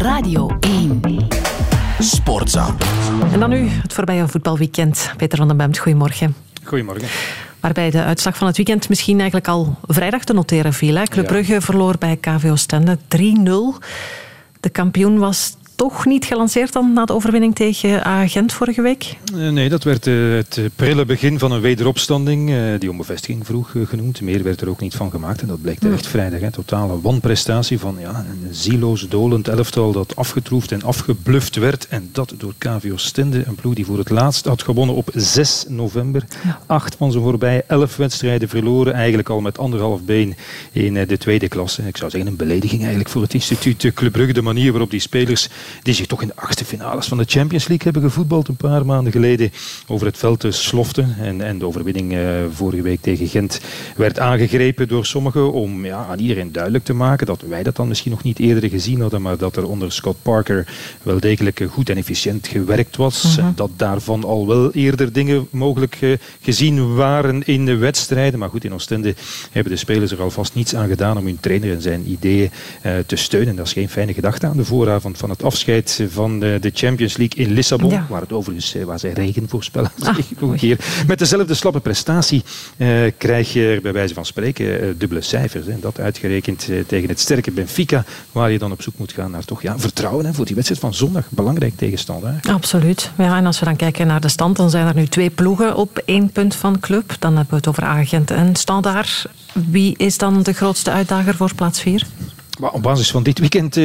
Radio 0.00 0.56
1. 0.60 1.00
Sportza. 1.98 2.74
En 3.32 3.40
dan 3.40 3.50
nu 3.50 3.68
het 3.68 3.92
voorbije 3.92 4.28
voetbalweekend. 4.28 5.12
Peter 5.16 5.38
van 5.38 5.48
den 5.48 5.56
Bemt, 5.56 5.78
goedemorgen. 5.78 6.34
Goedemorgen. 6.64 7.08
Waarbij 7.60 7.90
de 7.90 8.02
uitslag 8.02 8.36
van 8.36 8.46
het 8.46 8.56
weekend 8.56 8.88
misschien 8.88 9.16
eigenlijk 9.16 9.48
al 9.48 9.76
vrijdag 9.82 10.24
te 10.24 10.32
noteren 10.32 10.72
viel. 10.72 10.94
Hè? 10.94 11.04
Club 11.04 11.26
Brugge 11.26 11.60
verloor 11.60 11.94
bij 11.98 12.16
KVO 12.16 12.56
Stende 12.56 12.98
3-0. 12.98 13.20
De 14.60 14.68
kampioen 14.72 15.18
was 15.18 15.56
toch 15.80 16.06
niet 16.06 16.24
gelanceerd 16.24 16.72
dan 16.72 16.92
na 16.92 17.04
de 17.04 17.12
overwinning 17.12 17.54
tegen 17.54 18.04
Agent 18.04 18.52
vorige 18.52 18.82
week? 18.82 19.16
Eh, 19.34 19.48
nee, 19.48 19.68
dat 19.68 19.84
werd 19.84 20.06
eh, 20.06 20.14
het 20.14 20.60
prille 20.76 21.04
begin 21.04 21.38
van 21.38 21.52
een 21.52 21.60
wederopstanding. 21.60 22.50
Eh, 22.50 22.56
die 22.78 22.90
om 22.90 22.96
bevestiging 22.96 23.46
vroeg 23.46 23.74
genoemd. 23.84 24.20
Meer 24.20 24.42
werd 24.42 24.60
er 24.60 24.68
ook 24.68 24.80
niet 24.80 24.94
van 24.94 25.10
gemaakt. 25.10 25.40
En 25.40 25.46
dat 25.46 25.60
bleek 25.62 25.78
echt 25.82 26.06
vrijdag. 26.06 26.40
Een 26.40 26.50
totale 26.50 27.00
wanprestatie 27.00 27.78
van 27.78 27.96
ja, 28.00 28.24
een 28.30 28.54
zieloos, 28.54 29.08
dolend 29.08 29.48
elftal 29.48 29.92
dat 29.92 30.16
afgetroefd 30.16 30.72
en 30.72 30.82
afgebluft 30.82 31.56
werd. 31.56 31.88
En 31.88 32.08
dat 32.12 32.34
door 32.36 32.54
KVO 32.58 32.96
Stende, 32.96 33.42
een 33.46 33.54
ploeg 33.54 33.74
die 33.74 33.86
voor 33.86 33.98
het 33.98 34.10
laatst 34.10 34.44
had 34.44 34.62
gewonnen 34.62 34.94
op 34.94 35.10
6 35.14 35.64
november. 35.68 36.24
Acht 36.66 36.94
van 36.94 37.12
zijn 37.12 37.24
voorbij 37.24 37.62
elf 37.66 37.96
wedstrijden 37.96 38.48
verloren. 38.48 38.94
Eigenlijk 38.94 39.28
al 39.28 39.40
met 39.40 39.58
anderhalf 39.58 40.02
been 40.02 40.36
in 40.72 40.94
de 40.94 41.18
tweede 41.18 41.48
klasse. 41.48 41.82
Ik 41.86 41.96
zou 41.96 42.10
zeggen 42.10 42.30
een 42.30 42.36
belediging 42.36 42.80
eigenlijk 42.80 43.10
voor 43.10 43.22
het 43.22 43.34
instituut 43.34 43.92
Club 43.94 44.12
Brugge. 44.12 44.32
De 44.32 44.42
manier 44.42 44.70
waarop 44.70 44.90
die 44.90 45.00
spelers 45.00 45.48
die 45.82 45.94
zich 45.94 46.06
toch 46.06 46.22
in 46.22 46.28
de 46.28 46.36
achtste 46.36 46.64
finales 46.64 47.06
van 47.06 47.18
de 47.18 47.24
Champions 47.26 47.68
League 47.68 47.92
hebben 47.92 48.10
gevoetbald 48.10 48.48
een 48.48 48.56
paar 48.56 48.86
maanden 48.86 49.12
geleden 49.12 49.52
over 49.86 50.06
het 50.06 50.18
veld 50.18 50.40
te 50.40 50.50
sloften. 50.50 51.16
En, 51.20 51.40
en 51.40 51.58
de 51.58 51.66
overwinning 51.66 52.12
uh, 52.12 52.20
vorige 52.52 52.82
week 52.82 53.00
tegen 53.00 53.26
Gent 53.26 53.60
werd 53.96 54.18
aangegrepen 54.18 54.88
door 54.88 55.06
sommigen 55.06 55.52
om 55.52 55.84
ja, 55.84 56.06
aan 56.10 56.18
iedereen 56.18 56.52
duidelijk 56.52 56.84
te 56.84 56.92
maken 56.92 57.26
dat 57.26 57.42
wij 57.48 57.62
dat 57.62 57.76
dan 57.76 57.88
misschien 57.88 58.10
nog 58.10 58.22
niet 58.22 58.38
eerder 58.38 58.70
gezien 58.70 59.00
hadden, 59.00 59.22
maar 59.22 59.36
dat 59.36 59.56
er 59.56 59.68
onder 59.68 59.92
Scott 59.92 60.22
Parker 60.22 60.66
wel 61.02 61.20
degelijk 61.20 61.66
goed 61.70 61.90
en 61.90 61.96
efficiënt 61.96 62.46
gewerkt 62.46 62.96
was. 62.96 63.36
Mhm. 63.36 63.50
Dat 63.54 63.70
daarvan 63.76 64.24
al 64.24 64.46
wel 64.46 64.72
eerder 64.72 65.12
dingen 65.12 65.46
mogelijk 65.50 66.00
uh, 66.00 66.16
gezien 66.40 66.94
waren 66.94 67.46
in 67.46 67.66
de 67.66 67.76
wedstrijden. 67.76 68.38
Maar 68.38 68.48
goed, 68.48 68.64
in 68.64 68.74
Oostende 68.74 69.14
hebben 69.52 69.72
de 69.72 69.78
spelers 69.78 70.12
er 70.12 70.22
alvast 70.22 70.54
niets 70.54 70.74
aan 70.74 70.88
gedaan 70.88 71.18
om 71.18 71.24
hun 71.24 71.40
trainer 71.40 71.72
en 71.72 71.82
zijn 71.82 72.10
ideeën 72.10 72.50
uh, 72.86 72.92
te 73.06 73.16
steunen. 73.16 73.56
Dat 73.56 73.66
is 73.66 73.72
geen 73.72 73.88
fijne 73.88 74.14
gedachte 74.14 74.46
aan 74.46 74.56
de 74.56 74.64
vooravond 74.64 75.18
van 75.18 75.30
het 75.30 75.42
afscheid 75.50 76.04
van 76.08 76.40
de, 76.40 76.58
de 76.60 76.70
Champions 76.74 77.16
League 77.16 77.44
in 77.44 77.52
Lissabon, 77.52 78.02
waar 78.08 78.20
het 78.20 78.32
overigens 78.32 78.74
eh, 78.74 78.84
waar 78.84 78.98
zij 78.98 79.12
regen 79.12 79.48
voorspellen. 79.48 79.90
Ah. 80.10 80.16
Met 81.06 81.18
dezelfde 81.18 81.54
slappe 81.54 81.80
prestatie 81.80 82.42
eh, 82.76 82.88
krijg 83.18 83.52
je 83.52 83.78
bij 83.82 83.92
wijze 83.92 84.14
van 84.14 84.26
spreken 84.26 84.80
eh, 84.80 84.88
dubbele 84.96 85.20
cijfers. 85.20 85.66
Hè. 85.66 85.78
Dat 85.80 86.00
uitgerekend 86.00 86.68
eh, 86.68 86.78
tegen 86.86 87.08
het 87.08 87.20
sterke 87.20 87.50
Benfica, 87.50 88.04
waar 88.32 88.50
je 88.50 88.58
dan 88.58 88.72
op 88.72 88.82
zoek 88.82 88.98
moet 88.98 89.12
gaan 89.12 89.30
naar 89.30 89.44
toch 89.44 89.62
ja, 89.62 89.78
vertrouwen 89.78 90.26
hè, 90.26 90.32
voor 90.32 90.44
die 90.44 90.54
wedstrijd 90.54 90.82
van 90.82 90.94
zondag. 90.94 91.24
Belangrijk 91.30 91.76
tegenstander. 91.76 92.34
Absoluut. 92.48 93.10
Ja, 93.18 93.36
en 93.36 93.46
als 93.46 93.58
we 93.58 93.64
dan 93.64 93.76
kijken 93.76 94.06
naar 94.06 94.20
de 94.20 94.28
stand, 94.28 94.56
dan 94.56 94.70
zijn 94.70 94.86
er 94.86 94.94
nu 94.94 95.06
twee 95.06 95.30
ploegen 95.30 95.76
op 95.76 96.02
één 96.04 96.30
punt 96.30 96.54
van 96.54 96.80
club. 96.80 97.16
Dan 97.18 97.36
hebben 97.36 97.50
we 97.50 97.56
het 97.56 97.68
over 97.68 97.82
Agent 97.82 98.30
en 98.30 98.56
Standaard. 98.56 99.26
Wie 99.52 99.94
is 99.96 100.18
dan 100.18 100.42
de 100.42 100.52
grootste 100.52 100.90
uitdager 100.90 101.34
voor 101.34 101.54
plaats 101.54 101.80
4? 101.80 102.06
Maar 102.60 102.72
op 102.72 102.82
basis 102.82 103.10
van 103.10 103.22
dit 103.22 103.38
weekend, 103.38 103.76
uh, 103.76 103.84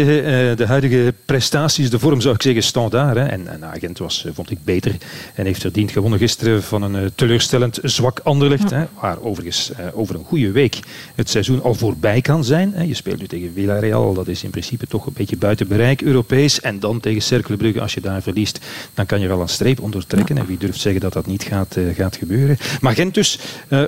de 0.56 0.66
huidige 0.66 1.14
prestaties, 1.26 1.90
de 1.90 2.00
vorm 2.00 2.22
zou 2.22 2.36
ik 2.36 2.42
zeggen 2.42 2.64
standaard. 2.64 3.16
Hè. 3.18 3.26
En, 3.26 3.48
en 3.48 3.66
Agent 3.66 3.98
was, 3.98 4.26
eh, 4.26 4.32
vond 4.34 4.52
ik, 4.52 4.64
beter 4.64 4.96
en 5.36 5.46
heeft 5.46 5.62
verdiend 5.62 5.92
gewonnen 5.92 6.20
gisteren 6.20 6.64
van 6.64 6.82
een 6.82 7.12
teleurstellend 7.16 7.80
zwak 7.84 8.20
Anderlecht. 8.24 8.70
Hè, 8.70 8.86
waar 9.00 9.22
overigens 9.22 9.72
over 9.94 10.16
een 10.16 10.24
goede 10.24 10.52
week 10.52 10.80
het 11.16 11.30
seizoen 11.30 11.64
al 11.64 11.74
voorbij 11.74 12.22
kan 12.22 12.44
zijn. 12.44 12.74
Hè. 12.74 12.84
Je 12.84 12.94
speelt 12.94 13.20
nu 13.20 13.28
tegen 13.28 13.52
Villarreal, 13.54 14.14
dat 14.14 14.28
is 14.28 14.44
in 14.44 14.50
principe 14.50 14.88
toch 14.88 15.06
een 15.06 15.14
beetje 15.14 15.38
buiten 15.38 15.68
bereik 15.68 16.02
Europees. 16.02 16.62
En 16.62 16.80
dan 16.80 17.00
tegen 17.00 17.22
Cercle 17.22 17.58
Brugge, 17.58 17.82
als 17.82 17.94
je 17.94 18.02
daar 18.02 18.22
verliest, 18.22 18.60
dan 18.94 19.06
kan 19.06 19.20
je 19.20 19.28
wel 19.28 19.42
een 19.42 19.50
streep 19.50 19.82
onder 19.82 20.08
trekken. 20.08 20.38
En 20.38 20.46
wie 20.46 20.58
durft 20.58 20.80
zeggen 20.80 21.02
dat 21.02 21.14
dat 21.14 21.26
niet 21.26 21.44
gaat, 21.44 21.78
gaat 21.96 22.16
gebeuren. 22.16 22.58
Maar 22.82 22.94
Gent 22.94 23.14
dus, 23.14 23.40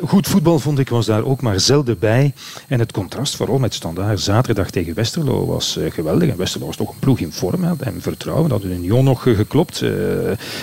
goed 0.04 0.28
voetbal 0.28 0.60
vond 0.60 0.80
ik, 0.80 0.90
was 0.90 1.06
daar 1.06 1.24
ook 1.24 1.42
maar 1.42 1.60
zelden 1.60 2.00
bij. 2.00 2.34
En 2.68 2.80
het 2.80 2.92
contrast, 2.92 3.36
vooral 3.36 3.60
met 3.60 3.74
standaard 3.74 4.20
zaterdag 4.20 4.70
tegen 4.78 4.94
Westerlo 4.94 5.46
was 5.46 5.78
uh, 5.78 5.92
geweldig. 5.92 6.30
En 6.30 6.38
Westerlo 6.38 6.66
was 6.66 6.76
toch 6.76 6.90
een 6.90 7.00
ploeg 7.00 7.20
in 7.20 7.32
vorm. 7.32 7.64
En 7.64 8.02
vertrouwen. 8.02 8.50
Dat 8.50 8.62
had 8.62 8.72
Union 8.72 9.04
nog 9.04 9.22
geklopt. 9.22 9.82
Uh, 9.82 9.90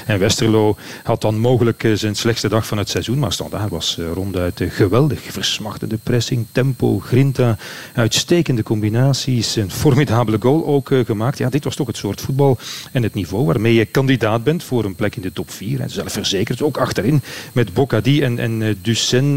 en 0.07 0.19
Westerlo 0.19 0.77
had 1.03 1.21
dan 1.21 1.39
mogelijk 1.39 1.89
zijn 1.95 2.15
slechtste 2.15 2.49
dag 2.49 2.67
van 2.67 2.79
het 2.79 2.89
seizoen. 2.89 3.19
Maar 3.19 3.33
Standaard 3.33 3.71
was 3.71 3.99
ronduit 4.15 4.61
geweldig. 4.69 5.21
Versmachtende 5.23 5.99
pressing, 6.03 6.47
tempo, 6.53 6.99
grinta. 6.99 7.57
Uitstekende 7.95 8.63
combinaties. 8.63 9.57
Een 9.57 9.71
formidabele 9.71 10.37
goal 10.41 10.67
ook 10.67 10.91
gemaakt. 11.05 11.39
Ja, 11.39 11.49
dit 11.49 11.65
was 11.65 11.77
toch 11.77 11.87
het 11.87 11.97
soort 11.97 12.21
voetbal 12.21 12.59
en 12.93 13.03
het 13.03 13.15
niveau 13.15 13.45
waarmee 13.45 13.75
je 13.75 13.85
kandidaat 13.85 14.45
bent 14.45 14.63
voor 14.63 14.85
een 14.85 14.95
plek 14.95 15.17
in 15.17 15.23
de 15.23 15.33
top 15.33 15.51
4. 15.51 15.81
En 15.81 15.91
zelfverzekerd. 15.91 16.63
Ook 16.63 16.77
achterin 16.77 17.23
met 17.53 17.75
Bocadi 17.75 18.23
en, 18.23 18.39
en 18.39 18.79
Ducen. 18.83 19.35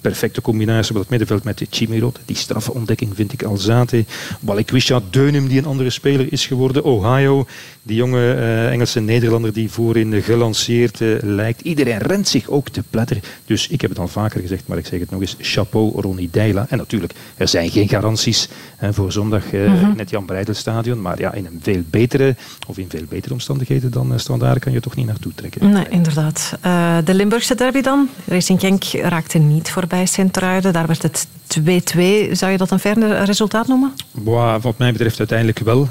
perfecte 0.00 0.40
combinatie 0.40 0.94
op 0.94 1.00
het 1.00 1.10
middenveld 1.10 1.44
met 1.44 1.66
Chimirot. 1.70 2.18
Die 2.24 2.36
straffe 2.36 2.72
ontdekking 2.72 3.14
vind 3.14 3.32
ik 3.32 3.42
al 3.42 3.56
zate. 4.06 4.38
Balikwisha 4.40 5.00
Deunum, 5.10 5.48
die 5.48 5.58
een 5.58 5.66
andere 5.66 5.90
speler 5.90 6.32
is 6.32 6.46
geworden. 6.46 6.84
Ohio, 6.84 7.46
die 7.82 7.96
jonge 7.96 8.34
uh, 8.36 8.70
Engelse 8.70 9.00
Nederlander 9.00 9.52
die 9.52 9.70
voorin 9.70 10.22
gelanceerd 10.22 11.00
uh, 11.00 11.16
lijkt. 11.22 11.60
Iedereen 11.60 11.98
rent 11.98 12.28
zich 12.28 12.48
ook 12.48 12.68
te 12.68 12.82
pletter. 12.90 13.18
Dus 13.44 13.68
ik 13.68 13.80
heb 13.80 13.90
het 13.90 13.98
al 13.98 14.08
vaker 14.08 14.40
gezegd, 14.40 14.66
maar 14.66 14.78
ik 14.78 14.86
zeg 14.86 15.00
het 15.00 15.10
nog 15.10 15.20
eens. 15.20 15.36
Chapeau 15.38 16.00
Ronnie 16.00 16.28
Deila. 16.32 16.66
En 16.68 16.78
natuurlijk, 16.78 17.12
er 17.36 17.48
zijn 17.48 17.70
geen 17.70 17.88
garanties 17.88 18.48
hè, 18.76 18.92
voor 18.92 19.12
zondag 19.12 19.52
uh, 19.52 19.64
in 19.82 19.98
het 19.98 20.10
Jan 20.10 20.24
Breidelstadion. 20.24 21.02
Maar 21.02 21.18
ja, 21.18 21.32
in 21.32 21.46
een 21.46 21.60
veel 21.62 21.82
betere, 21.90 22.36
of 22.68 22.78
in 22.78 22.86
veel 22.88 23.04
betere 23.08 23.32
omstandigheden 23.32 23.90
dan 23.90 24.18
standaard 24.20 24.58
kan 24.58 24.72
je 24.72 24.80
toch 24.80 24.96
niet 24.96 25.06
naartoe 25.06 25.32
trekken. 25.34 25.70
Nee, 25.70 25.88
inderdaad. 25.88 26.58
de 27.04 27.14
Limburgse 27.14 27.54
derby 27.54 27.80
dan. 27.80 28.08
Racing 28.24 28.60
Genk 28.60 28.84
raakte 28.84 29.38
niet 29.38 29.70
voorbij 29.70 30.06
Sint-Truiden. 30.06 30.72
Daar 30.72 30.86
werd 30.86 31.02
het 31.02 31.26
2-2. 31.58 32.32
Zou 32.32 32.52
je 32.52 32.56
dat 32.56 32.70
een 32.70 32.78
verder 32.78 33.24
resultaat 33.24 33.66
noemen? 33.66 33.92
Boah, 34.10 34.62
wat 34.62 34.78
mij 34.78 34.92
betreft 34.92 35.18
uiteindelijk 35.18 35.58
wel. 35.58 35.82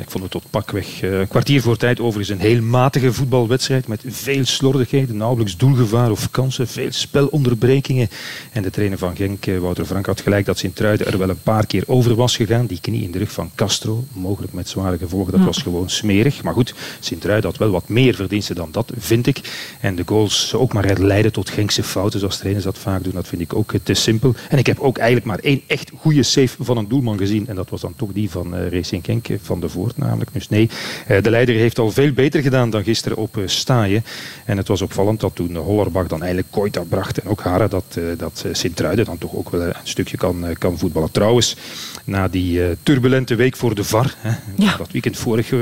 Ik 0.00 0.10
vond 0.10 0.22
het 0.22 0.32
tot 0.32 0.44
pakweg 0.50 1.02
een 1.02 1.28
kwartier 1.28 1.62
voor 1.62 1.76
tijd 1.76 2.00
overigens 2.00 2.38
een 2.38 2.46
heel 2.46 2.62
matige 2.62 3.12
voetbalwedstrijd 3.12 3.88
met 3.88 4.02
veel 4.06 4.44
slordigheden, 4.44 5.16
nauwelijks 5.16 5.56
doelgevaar 5.56 6.10
of 6.10 6.30
kansen, 6.30 6.68
veel 6.68 6.92
spelonderbrekingen. 6.92 8.08
En 8.52 8.62
de 8.62 8.70
trainer 8.70 8.98
van 8.98 9.16
Genk, 9.16 9.46
eh, 9.46 9.58
Wouter 9.58 9.84
Frank, 9.84 10.06
had 10.06 10.20
gelijk 10.20 10.46
dat 10.46 10.58
Sint-Truiden 10.58 11.06
er 11.06 11.18
wel 11.18 11.28
een 11.28 11.42
paar 11.42 11.66
keer 11.66 11.84
over 11.86 12.14
was 12.14 12.36
gegaan. 12.36 12.66
Die 12.66 12.80
knie 12.80 13.02
in 13.02 13.10
de 13.10 13.18
rug 13.18 13.32
van 13.32 13.50
Castro, 13.54 14.04
mogelijk 14.12 14.52
met 14.52 14.68
zware 14.68 14.98
gevolgen, 14.98 15.32
dat 15.32 15.44
was 15.44 15.58
gewoon 15.58 15.90
smerig. 15.90 16.42
Maar 16.42 16.54
goed, 16.54 16.74
Sint-Truiden 17.00 17.50
had 17.50 17.58
wel 17.58 17.70
wat 17.70 17.88
meer 17.88 18.14
verdiensten 18.14 18.54
dan 18.54 18.68
dat, 18.72 18.92
vind 18.98 19.26
ik. 19.26 19.40
En 19.80 19.94
de 19.94 20.02
goals 20.06 20.54
ook 20.54 20.72
maar 20.72 20.98
leiden 20.98 21.32
tot 21.32 21.50
Genkse 21.50 21.82
fouten, 21.82 22.18
zoals 22.20 22.38
trainers 22.38 22.64
dat 22.64 22.78
vaak 22.78 23.04
doen, 23.04 23.14
dat 23.14 23.28
vind 23.28 23.42
ik 23.42 23.54
ook 23.54 23.72
te 23.82 23.94
simpel. 23.94 24.34
En 24.48 24.58
ik 24.58 24.66
heb 24.66 24.78
ook 24.78 24.98
eigenlijk 25.00 25.26
maar 25.26 25.38
één 25.38 25.62
echt 25.66 25.90
goede 25.96 26.22
save 26.22 26.64
van 26.64 26.76
een 26.76 26.88
doelman 26.88 27.18
gezien. 27.18 27.46
En 27.46 27.54
dat 27.54 27.70
was 27.70 27.80
dan 27.80 27.94
toch 27.96 28.12
die 28.12 28.30
van 28.30 28.54
uh, 28.54 28.68
Racing 28.68 29.04
Genk, 29.04 29.26
van 29.42 29.60
de 29.60 29.68
Voort 29.68 29.96
namelijk. 29.96 30.32
Dus 30.32 30.48
nee, 30.48 30.70
uh, 31.10 31.22
de 31.22 31.30
leider 31.30 31.54
heeft 31.54 31.78
al 31.78 31.90
veel 31.90 32.12
beter 32.12 32.42
gedaan 32.42 32.70
dan 32.70 32.84
gisteren 32.84 33.16
op 33.16 33.36
uh, 33.36 33.46
Staaien. 33.46 34.04
En 34.44 34.56
het 34.56 34.68
was 34.68 34.82
opvallend 34.82 35.20
dat 35.20 35.34
toen 35.34 35.56
Hollerbach 35.56 36.06
dan 36.06 36.22
eigenlijk 36.22 36.52
Koita 36.52 36.82
bracht 36.88 37.18
en 37.18 37.28
ook 37.28 37.40
Hara, 37.40 37.68
dat, 37.68 37.98
dat 38.16 38.44
Sint-Truiden 38.52 39.04
dan 39.04 39.18
toch 39.18 39.34
ook 39.34 39.50
wel 39.50 39.60
een 39.60 39.74
stukje 39.82 40.16
kan, 40.16 40.44
kan 40.58 40.78
voetballen. 40.78 41.10
Trouwens, 41.10 41.56
na 42.04 42.28
die 42.28 42.60
turbulente 42.82 43.34
week 43.34 43.56
voor 43.56 43.74
de 43.74 43.84
VAR, 43.84 44.14
hè, 44.18 44.32
ja. 44.56 44.76
dat 44.76 44.90
weekend 44.92 45.16
vorig, 45.16 45.52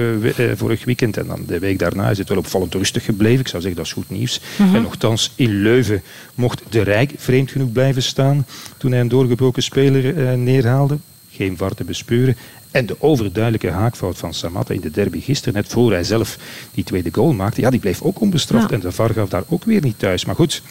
vorig 0.57 0.85
weekend 0.85 1.17
en 1.17 1.27
dan 1.27 1.43
de 1.47 1.59
week 1.59 1.79
daarna 1.79 2.11
is 2.11 2.19
het 2.19 2.29
wel 2.29 2.39
opvallend 2.39 2.75
rustig 2.75 3.05
gebleven. 3.05 3.41
Ik 3.41 3.49
zou 3.49 3.63
zeggen, 3.63 3.81
dat 3.81 3.87
is 3.87 3.93
goed 3.93 4.11
nieuws. 4.11 4.41
Mm 4.41 4.67
-hmm. 4.67 4.75
En 4.75 4.83
nogthans, 4.83 5.33
in 5.35 5.63
Leuven 5.63 6.03
mocht 6.35 6.63
de 6.69 6.83
Rijk 6.83 7.13
vreemd 7.17 7.51
genoeg 7.51 7.73
blijven 7.73 8.03
staan 8.03 8.47
toen 8.77 8.91
hij 8.91 9.01
een 9.01 9.09
doorgebroken 9.29 9.63
speler 9.63 10.39
neerhaalde 10.39 10.99
geen 11.31 11.57
VAR 11.57 11.75
te 11.75 11.85
bespeuren. 11.85 12.37
En 12.71 12.87
de 12.87 12.97
overduidelijke 12.99 13.71
haakfout 13.71 14.19
van 14.19 14.35
Samatta 14.35 14.75
in 14.75 14.81
de 14.81 14.91
derby 14.91 15.21
gisteren, 15.21 15.55
net 15.55 15.69
voor 15.69 15.93
hij 15.93 16.05
zelf 16.05 16.39
die 16.75 16.85
tweede 16.85 17.09
goal 17.13 17.33
maakte, 17.33 17.61
ja, 17.61 17.71
die 17.71 17.81
bleef 17.81 18.03
ook 18.03 18.21
onbestraft. 18.21 18.71
Ja. 18.71 18.75
En 18.75 18.81
de 18.81 18.93
VAR 18.93 19.11
gaf 19.11 19.29
daar 19.29 19.45
ook 19.49 19.65
weer 19.65 19.83
niet 19.83 19.99
thuis. 19.99 20.25
Maar 20.25 20.35
goed, 20.35 20.63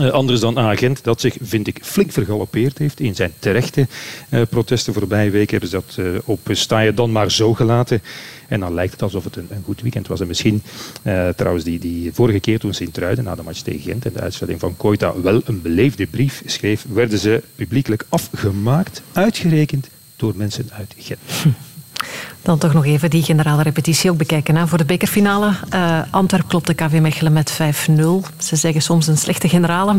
uh, 0.00 0.10
anders 0.10 0.40
dan 0.40 0.58
agent 0.58 1.04
dat 1.04 1.20
zich, 1.20 1.36
vind 1.40 1.66
ik, 1.66 1.78
flink 1.82 2.12
vergalopeerd 2.12 2.78
heeft 2.78 3.00
in 3.00 3.14
zijn 3.14 3.32
terechte 3.38 3.86
uh, 4.30 4.42
protesten. 4.50 4.92
Voorbije 4.92 5.30
week 5.30 5.50
hebben 5.50 5.68
ze 5.68 5.74
dat 5.86 5.96
uh, 5.98 6.18
op 6.24 6.40
staaien 6.50 6.94
dan 6.94 7.12
maar 7.12 7.30
zo 7.30 7.54
gelaten. 7.54 8.02
En 8.48 8.60
dan 8.60 8.74
lijkt 8.74 8.92
het 8.92 9.02
alsof 9.02 9.24
het 9.24 9.36
een, 9.36 9.46
een 9.50 9.62
goed 9.64 9.80
weekend 9.80 10.06
was. 10.06 10.20
En 10.20 10.26
misschien, 10.26 10.62
trouwens, 11.36 11.64
die, 11.64 11.78
die 11.78 12.12
vorige 12.12 12.40
keer 12.40 12.58
toen 12.58 12.74
Sint-Truiden 12.74 13.24
na 13.24 13.34
de 13.34 13.42
match 13.42 13.60
tegen 13.60 13.80
Gent 13.80 14.06
en 14.06 14.12
de 14.12 14.20
uitstelling 14.20 14.60
van 14.60 14.76
Koita 14.76 15.20
wel 15.20 15.40
een 15.44 15.62
beleefde 15.62 16.06
brief 16.06 16.42
schreef, 16.46 16.86
werden 16.88 17.18
ze 17.18 17.42
publiekelijk 17.54 18.04
afgemaakt, 18.08 19.02
uitgerekend 19.12 19.88
door 20.16 20.32
mensen 20.36 20.68
uit 20.72 20.94
Gent. 20.98 21.20
Dan 22.44 22.58
toch 22.58 22.72
nog 22.72 22.84
even 22.84 23.10
die 23.10 23.22
generale 23.22 23.62
repetitie 23.62 24.10
ook 24.10 24.16
bekijken. 24.16 24.56
Hè. 24.56 24.66
Voor 24.66 24.78
de 24.78 24.84
bekerfinale, 24.84 25.52
uh, 25.74 25.98
Antwerp 26.10 26.48
klopte 26.48 26.74
KV 26.74 26.98
Mechelen 27.00 27.32
met 27.32 27.52
5-0. 27.52 27.56
Ze 28.38 28.56
zeggen 28.56 28.82
soms 28.82 29.06
een 29.06 29.16
slechte 29.18 29.48
generale. 29.48 29.96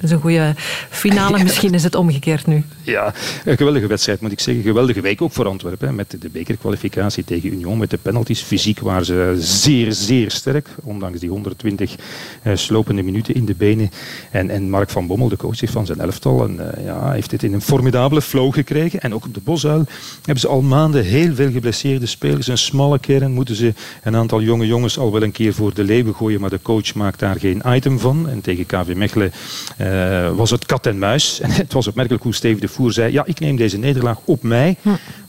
Dat 0.00 0.10
is 0.10 0.16
een 0.16 0.22
goede 0.22 0.54
finale. 0.90 1.42
Misschien 1.42 1.74
is 1.74 1.82
het 1.82 1.94
omgekeerd 1.94 2.46
nu. 2.46 2.64
Ja, 2.82 3.14
een 3.44 3.56
geweldige 3.56 3.86
wedstrijd 3.86 4.20
moet 4.20 4.32
ik 4.32 4.40
zeggen. 4.40 4.62
Geweldige 4.62 5.00
week 5.00 5.22
ook 5.22 5.32
voor 5.32 5.46
Antwerpen. 5.46 5.94
Met 5.94 6.16
de 6.20 6.28
bekerkwalificatie 6.28 7.24
tegen 7.24 7.52
Union, 7.52 7.78
met 7.78 7.90
de 7.90 7.98
penalties. 7.98 8.42
Fysiek 8.42 8.80
waren 8.80 9.04
ze 9.04 9.36
zeer, 9.38 9.92
zeer 9.92 10.30
sterk. 10.30 10.68
Ondanks 10.82 11.20
die 11.20 11.28
120 11.28 11.94
uh, 12.42 12.56
slopende 12.56 13.02
minuten 13.02 13.34
in 13.34 13.44
de 13.44 13.54
benen. 13.54 13.90
En, 14.30 14.50
en 14.50 14.70
Mark 14.70 14.90
van 14.90 15.06
Bommel, 15.06 15.28
de 15.28 15.36
coach 15.36 15.60
van 15.64 15.86
zijn 15.86 16.00
elftal, 16.00 16.44
en, 16.44 16.54
uh, 16.60 16.84
ja, 16.84 17.10
heeft 17.10 17.30
dit 17.30 17.42
in 17.42 17.52
een 17.52 17.62
formidabele 17.62 18.22
flow 18.22 18.52
gekregen. 18.52 19.00
En 19.00 19.14
ook 19.14 19.24
op 19.24 19.34
de 19.34 19.40
Bosuil 19.40 19.84
hebben 20.16 20.40
ze 20.40 20.48
al 20.48 20.62
maanden 20.62 21.04
heel 21.04 21.34
veel 21.34 21.50
geblesseerde 21.50 22.06
spelers. 22.06 22.46
Een 22.46 22.58
smalle 22.58 22.98
kern 22.98 23.32
moeten 23.32 23.54
ze 23.54 23.74
een 24.02 24.16
aantal 24.16 24.42
jonge 24.42 24.66
jongens 24.66 24.98
al 24.98 25.12
wel 25.12 25.22
een 25.22 25.32
keer 25.32 25.54
voor 25.54 25.74
de 25.74 25.84
leeuwen 25.84 26.14
gooien. 26.14 26.40
Maar 26.40 26.50
de 26.50 26.62
coach 26.62 26.94
maakt 26.94 27.18
daar 27.18 27.38
geen 27.38 27.62
item 27.66 27.98
van. 27.98 28.28
En 28.28 28.40
tegen 28.40 28.66
KV 28.66 28.94
Mechelen 28.94 29.32
uh, 29.80 29.89
was 30.34 30.50
het 30.50 30.66
kat 30.66 30.86
en 30.86 30.98
muis. 30.98 31.40
En 31.40 31.50
het 31.64 31.72
was 31.72 31.86
opmerkelijk 31.86 32.22
hoe 32.22 32.34
Steve 32.34 32.60
de 32.60 32.68
Voer 32.68 32.92
zei, 32.92 33.12
ja, 33.12 33.24
ik 33.26 33.40
neem 33.40 33.56
deze 33.56 33.78
nederlaag 33.78 34.18
op 34.24 34.42
mij, 34.42 34.76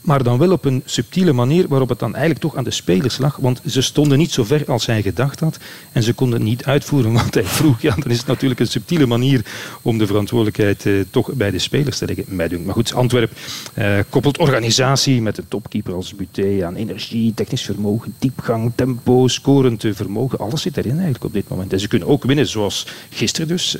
maar 0.02 0.22
dan 0.22 0.38
wel 0.38 0.52
op 0.52 0.64
een 0.64 0.82
subtiele 0.84 1.32
manier 1.32 1.68
waarop 1.68 1.88
het 1.88 1.98
dan 1.98 2.12
eigenlijk 2.12 2.40
toch 2.40 2.56
aan 2.56 2.64
de 2.64 2.70
spelers 2.70 3.18
lag, 3.18 3.36
want 3.36 3.60
ze 3.66 3.80
stonden 3.82 4.18
niet 4.18 4.32
zo 4.32 4.44
ver 4.44 4.64
als 4.66 4.86
hij 4.86 5.02
gedacht 5.02 5.40
had 5.40 5.58
en 5.92 6.02
ze 6.02 6.12
konden 6.12 6.38
het 6.38 6.48
niet 6.48 6.64
uitvoeren 6.64 7.12
wat 7.22 7.34
hij 7.34 7.44
vroeg. 7.44 7.80
Ja, 7.80 7.94
dan 7.98 8.10
is 8.10 8.18
het 8.18 8.26
natuurlijk 8.26 8.60
een 8.60 8.66
subtiele 8.66 9.06
manier 9.06 9.44
om 9.82 9.98
de 9.98 10.06
verantwoordelijkheid 10.06 10.86
eh, 10.86 10.92
toch 11.10 11.32
bij 11.32 11.50
de 11.50 11.58
spelers 11.58 11.98
te 11.98 12.06
leggen. 12.06 12.36
Maar 12.64 12.74
goed, 12.74 12.94
Antwerp 12.94 13.32
eh, 13.74 13.98
koppelt 14.08 14.38
organisatie 14.38 15.22
met 15.22 15.38
een 15.38 15.48
topkeeper 15.48 15.94
als 15.94 16.14
Buté 16.14 16.66
aan 16.66 16.74
energie, 16.74 17.34
technisch 17.34 17.62
vermogen, 17.62 18.14
diepgang, 18.18 18.72
tempo, 18.74 19.28
scorend 19.28 19.84
vermogen. 19.92 20.38
Alles 20.38 20.62
zit 20.62 20.76
erin 20.76 20.94
eigenlijk 20.94 21.24
op 21.24 21.32
dit 21.32 21.48
moment. 21.48 21.72
En 21.72 21.80
ze 21.80 21.88
kunnen 21.88 22.08
ook 22.08 22.24
winnen 22.24 22.48
zoals 22.48 22.86
gisteren 23.10 23.48
dus, 23.48 23.76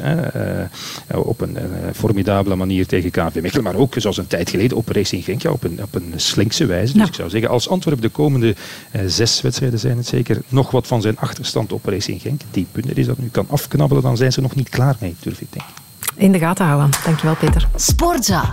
eh, 1.06 1.18
op 1.26 1.40
een 1.40 1.56
eh, 1.56 1.64
formidabele 1.94 2.56
manier 2.56 2.86
tegen 2.86 3.10
KV 3.10 3.40
Mechelen, 3.40 3.64
maar 3.64 3.74
ook 3.74 3.94
zoals 3.96 4.16
een 4.16 4.26
tijd 4.26 4.50
geleden 4.50 4.76
op 4.76 4.88
Racing 4.88 5.24
Genk, 5.24 5.42
ja, 5.42 5.50
op, 5.50 5.64
een, 5.64 5.82
op 5.82 5.94
een 5.94 6.11
slinkse 6.20 6.66
wijze. 6.66 6.92
Dus 6.92 7.08
ik 7.08 7.14
zou 7.14 7.30
zeggen, 7.30 7.50
als 7.50 7.68
Antwerp 7.68 8.00
de 8.00 8.08
komende 8.08 8.54
eh, 8.90 9.02
zes 9.06 9.40
wedstrijden 9.40 9.78
zijn 9.78 9.96
het 9.96 10.06
zeker, 10.06 10.42
nog 10.48 10.70
wat 10.70 10.86
van 10.86 11.00
zijn 11.00 11.18
achterstand 11.18 11.72
op 11.72 11.84
Racing 11.84 12.20
Genk, 12.20 12.40
die 12.50 12.66
punten 12.72 12.96
is 12.96 13.06
dat 13.06 13.18
nu 13.18 13.28
kan 13.28 13.46
afknabbelen, 13.48 14.02
dan 14.02 14.16
zijn 14.16 14.32
ze 14.32 14.40
nog 14.40 14.54
niet 14.54 14.68
klaar 14.68 14.96
mee, 15.00 15.16
durf 15.20 15.40
ik 15.40 15.48
denk. 15.50 15.64
In 16.16 16.32
de 16.32 16.38
gaten 16.38 16.66
houden. 16.66 16.90
Dankjewel, 17.04 17.36
Peter. 17.36 17.68
Sportza. 17.74 18.52